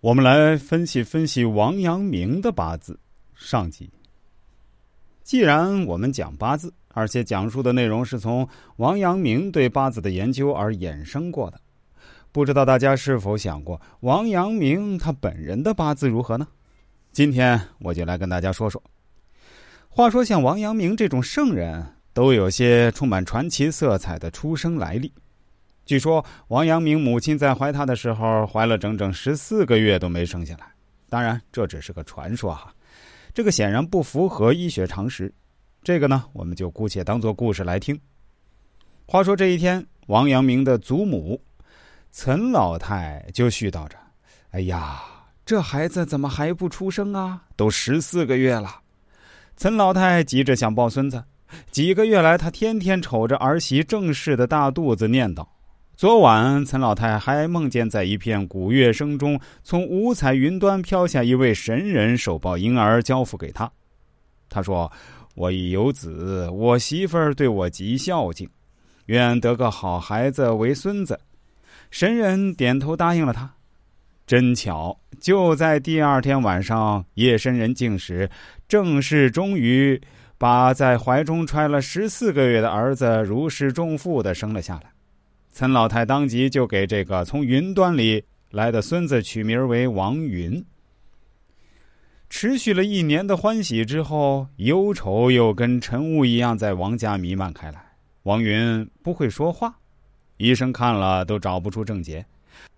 [0.00, 2.96] 我们来分析分析王阳明的八字
[3.34, 3.90] 上集。
[5.24, 11.60] 既然我们讲八字，而且讲述的内容是从王阳明对八字的研究而衍生过的，
[12.30, 16.46] 不知道大家是否想过王阳明他本人的八字如何呢？
[17.10, 18.80] 今天我就来跟大家说说。
[19.88, 25.12] 话说，像王阳明这种圣人，都有些充满传奇色彩的出生来历。
[25.88, 30.66] 据说王阳明母亲在怀他的时候，怀了整整十四个月都没生下来。
[31.08, 32.70] 当然，这只是个传说哈。
[33.32, 35.32] 这个显然不符合医学常识，
[35.82, 37.98] 这个呢，我们就姑且当做故事来听。
[39.06, 41.40] 话说这一天，王阳明的祖母
[42.12, 43.96] 岑老太就絮叨着
[44.52, 45.00] ：“哎呀，
[45.46, 47.40] 这孩子怎么还不出生啊？
[47.56, 48.82] 都十四个月了。”
[49.56, 51.24] 岑老太急着想抱孙子，
[51.70, 55.46] 几个月来，她天天瞅着儿媳正式的大肚子，念叨
[55.98, 63.68] ：“昨晚，岑老太还梦见在一片鼓乐声中，从五彩云端飘下一位神人，手抱婴儿交付给他。
[64.48, 64.88] 他说
[65.34, 68.48] ：‘我已有子，我媳妇儿对我极孝敬，
[69.06, 71.18] 愿得个好孩子为孙子。’
[71.90, 73.52] 神人点头答应了他。
[74.24, 78.30] 真巧，就在第二天晚上，夜深人静时，
[78.68, 80.00] 正是终于
[80.38, 84.92] 把在怀中揣了十四个月的儿子如释重负的生了下来。
[85.58, 90.64] 岑老太当即就给这个从云端里来的孙子取名为王云。
[92.30, 97.84] 持续了一年的欢喜之后，忧愁又跟晨雾一样在王家弥漫开来。
[98.22, 99.76] 王云不会说话，
[100.36, 102.24] 医生看了都找不出症结，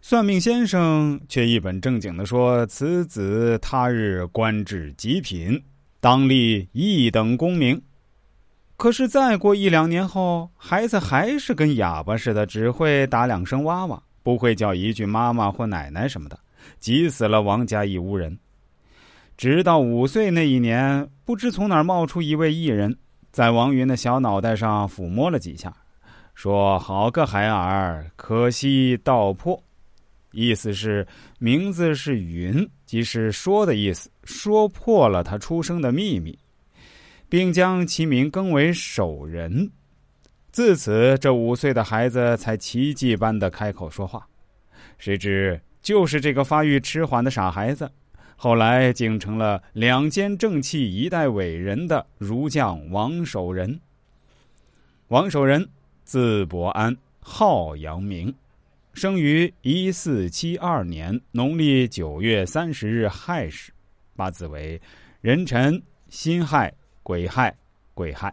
[0.00, 5.62] 算命先生却一本正经的说：“此子他日官至极品，
[6.00, 7.78] 当立一等功名。”
[8.80, 16.38] 可是再过一两年后，孩子还是跟哑巴似的，只会打两声哇哇，不会叫一句妈妈或奶奶什么的，
[16.78, 18.38] 急死了王家一屋人。
[19.36, 22.96] 直到五岁那一年，不知从哪儿冒出一位艺人，
[23.30, 25.70] 在王云的小脑袋上抚摸了几下，
[26.32, 29.62] 说：“好个孩儿，可惜道破。”
[30.32, 31.06] 意思是
[31.38, 36.38] 名字是云，即是说的意思，说破了他出生的秘密。
[37.30, 39.70] 并将其名更为守仁。
[40.50, 44.26] 自此，这五岁的孩子才奇迹般的开口说话。
[44.98, 47.88] 谁知，就是这个发育迟缓的傻孩子，
[48.34, 53.80] 后来竟成了两肩正气、一代伟人的儒将王守仁。
[55.06, 55.66] 王守仁，
[56.04, 58.34] 字伯安，号阳明，
[58.92, 63.72] 生于一四七二年农历九月三十日亥时，
[64.16, 64.80] 八字为
[65.20, 66.74] 壬辰辛亥。
[67.02, 67.56] 癸亥，
[67.94, 68.32] 癸亥，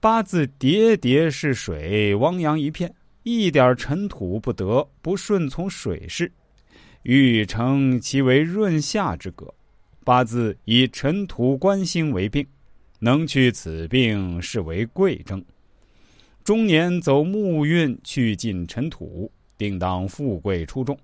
[0.00, 2.92] 八字叠叠是水，汪洋一片，
[3.22, 6.30] 一点尘土不得，不顺从水势，
[7.02, 9.52] 欲称其为润下之格。
[10.04, 12.44] 八字以尘土官星为病，
[12.98, 15.44] 能去此病，是为贵征。
[16.42, 20.98] 中年走木运，去尽尘土，定当富贵出众。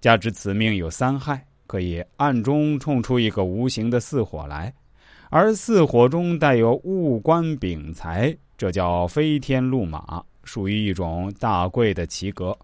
[0.00, 4.72] 加之此命有三害，可以暗中冲出一个无形的四火来。
[5.34, 12.54] 而四火中带有物官丙财，这叫飞天禄马，属于一种大贵的奇格。